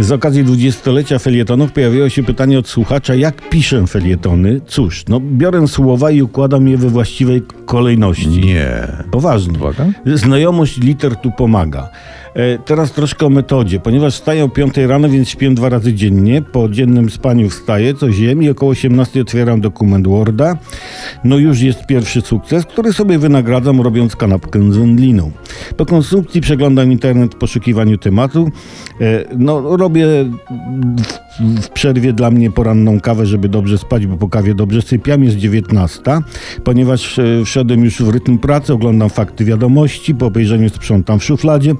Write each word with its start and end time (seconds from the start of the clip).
Z 0.00 0.12
okazji 0.12 0.44
dwudziestolecia 0.44 1.18
felietonów 1.18 1.72
pojawiło 1.72 2.08
się 2.08 2.22
pytanie 2.22 2.58
od 2.58 2.68
słuchacza, 2.68 3.14
jak 3.14 3.48
piszę 3.48 3.86
felietony? 3.86 4.60
Cóż, 4.66 5.04
no 5.08 5.20
biorę 5.20 5.68
słowa 5.68 6.10
i 6.10 6.22
układam 6.22 6.68
je 6.68 6.76
we 6.76 6.88
właściwej 6.88 7.42
kolejności. 7.66 8.28
Nie. 8.28 8.86
Poważnie. 9.10 9.58
Uwaga. 9.58 9.86
Znajomość 10.06 10.76
liter 10.78 11.16
tu 11.16 11.30
pomaga. 11.30 11.90
E, 12.34 12.58
teraz 12.58 12.92
troszkę 12.92 13.26
o 13.26 13.30
metodzie. 13.30 13.80
Ponieważ 13.80 14.14
wstaję 14.14 14.44
o 14.44 14.48
5 14.48 14.76
rano, 14.76 15.08
więc 15.08 15.28
śpię 15.28 15.50
dwa 15.50 15.68
razy 15.68 15.94
dziennie. 15.94 16.42
Po 16.42 16.68
dziennym 16.68 17.10
spaniu 17.10 17.50
wstaję, 17.50 17.94
coś 17.94 18.18
jem 18.18 18.42
i 18.42 18.48
około 18.48 18.72
18 18.72 19.20
otwieram 19.20 19.60
dokument 19.60 20.08
Worda. 20.08 20.56
No 21.24 21.38
już 21.38 21.60
jest 21.60 21.86
pierwszy 21.86 22.20
sukces, 22.20 22.64
który 22.66 22.92
sobie 22.92 23.18
wynagradzam 23.18 23.80
robiąc 23.80 24.16
kanapkę 24.16 24.72
z 24.72 24.76
wędliną. 24.76 25.30
Po 25.76 25.86
konsumpcji 25.86 26.40
przeglądam 26.40 26.92
internet 26.92 27.34
w 27.34 27.38
poszukiwaniu 27.38 27.98
tematu. 27.98 28.50
E, 29.00 29.24
no 29.38 29.76
robię 29.76 30.06
w, 31.38 31.62
w 31.62 31.68
przerwie 31.68 32.12
dla 32.12 32.30
mnie 32.30 32.50
poranną 32.50 33.00
kawę, 33.00 33.26
żeby 33.26 33.48
dobrze 33.48 33.78
spać, 33.78 34.06
bo 34.06 34.16
po 34.16 34.28
kawie 34.28 34.54
dobrze 34.54 34.82
sypiam. 34.82 35.24
Jest 35.24 35.36
19. 35.36 36.02
Ponieważ 36.64 37.18
e, 37.18 37.44
wszedłem 37.44 37.84
już 37.84 38.02
w 38.02 38.08
rytm 38.08 38.38
pracy, 38.38 38.72
oglądam 38.72 39.10
fakty 39.10 39.44
wiadomości, 39.44 40.14
po 40.14 40.26
obejrzeniu 40.26 40.68
sprzątam 40.68 41.18
w 41.18 41.24
szufladzie. 41.24 41.74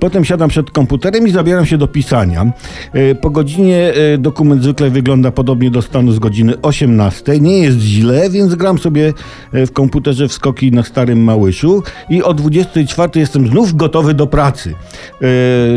Potem 0.00 0.24
siadam 0.24 0.48
przed 0.48 0.70
komputerem 0.70 1.28
i 1.28 1.30
zabieram 1.30 1.66
się 1.66 1.78
do 1.78 1.88
pisania. 1.88 2.52
E, 2.92 3.14
Po 3.14 3.30
godzinie 3.30 3.92
e, 3.94 4.18
dokument 4.18 4.62
zwykle 4.62 4.90
wygląda 4.90 5.30
podobnie 5.30 5.70
do 5.70 5.82
stanu 5.82 6.12
z 6.12 6.18
godziny 6.18 6.60
18. 6.62 7.40
Nie 7.40 7.58
jest 7.58 7.78
źle, 7.78 8.30
więc 8.30 8.54
gram 8.54 8.78
sobie 8.78 9.12
e, 9.52 9.66
w 9.66 9.72
komputerze 9.72 10.28
w 10.28 10.32
skoki 10.32 10.72
na 10.72 10.82
starym 10.82 11.24
małyszu 11.24 11.82
i 12.10 12.22
o 12.22 12.34
24 12.34 13.20
jestem 13.20 13.46
znów 13.46 13.76
gotowy 13.76 14.14
do 14.14 14.26
pracy. 14.26 14.74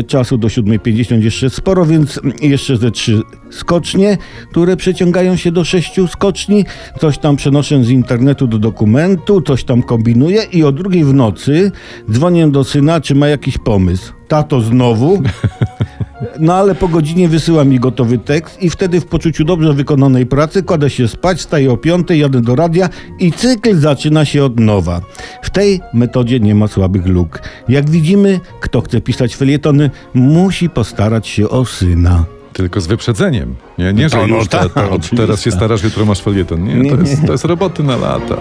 Czasu 0.06 0.38
do 0.38 0.48
7.50 0.48 1.22
jeszcze 1.22 1.50
sporo, 1.50 1.86
więc 1.86 2.20
jeszcze 2.42 2.76
ze 2.76 2.90
trzy 2.90 3.22
skocznie, 3.50 4.18
które 4.50 4.76
przeciągają 4.76 5.36
się 5.36 5.52
do 5.52 5.64
sześciu 5.64 6.06
skoczni. 6.06 6.64
Coś 7.00 7.18
tam 7.18 7.36
przenoszę 7.36 7.84
z 7.84 7.90
internetu 7.90 8.46
do 8.46 8.58
dokumentu, 8.58 9.42
coś 9.42 9.64
tam 9.64 9.82
kombinuję 9.82 10.42
i 10.52 10.64
o 10.64 10.72
drugiej 10.72 11.04
w 11.04 11.14
nocy 11.14 11.72
dzwonię 12.10 12.48
do 12.48 12.64
syna, 12.64 13.00
czy 13.00 13.14
ma 13.14 13.28
jakiś 13.28 13.58
pomysł. 13.58 14.13
Tato 14.28 14.60
znowu. 14.60 15.22
No 16.40 16.54
ale 16.54 16.74
po 16.74 16.88
godzinie 16.88 17.28
wysyła 17.28 17.64
mi 17.64 17.80
gotowy 17.80 18.18
tekst 18.18 18.62
i 18.62 18.70
wtedy 18.70 19.00
w 19.00 19.06
poczuciu 19.06 19.44
dobrze 19.44 19.72
wykonanej 19.74 20.26
pracy 20.26 20.62
kładę 20.62 20.90
się 20.90 21.08
spać, 21.08 21.40
staję 21.40 21.72
o 21.72 21.76
piątej, 21.76 22.20
jadę 22.20 22.40
do 22.40 22.54
radia 22.56 22.88
i 23.18 23.32
cykl 23.32 23.78
zaczyna 23.78 24.24
się 24.24 24.44
od 24.44 24.60
nowa. 24.60 25.00
W 25.42 25.50
tej 25.50 25.80
metodzie 25.94 26.40
nie 26.40 26.54
ma 26.54 26.68
słabych 26.68 27.06
luk. 27.06 27.42
Jak 27.68 27.90
widzimy, 27.90 28.40
kto 28.60 28.80
chce 28.80 29.00
pisać 29.00 29.36
felietony, 29.36 29.90
musi 30.14 30.70
postarać 30.70 31.26
się 31.26 31.48
o 31.48 31.64
syna. 31.64 32.24
Tylko 32.52 32.80
z 32.80 32.86
wyprzedzeniem. 32.86 33.54
Nie, 33.78 33.92
nie 33.92 34.08
że 34.08 34.16
No, 34.16 34.26
no 34.26 34.36
już 34.36 34.48
te, 34.48 34.70
te, 34.70 34.90
oczywiście. 34.90 35.16
teraz 35.16 35.42
się 35.42 35.50
starasz, 35.50 35.82
jutro 35.82 36.04
masz 36.04 36.20
felieton. 36.20 36.64
Nie, 36.64 36.74
Nie, 36.74 36.90
to 36.90 36.96
jest, 37.00 37.20
nie. 37.20 37.26
to 37.26 37.32
jest 37.32 37.44
roboty 37.44 37.82
na 37.82 37.96
lata. 37.96 38.36